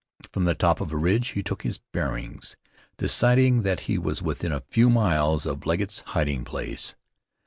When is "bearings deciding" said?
1.77-3.61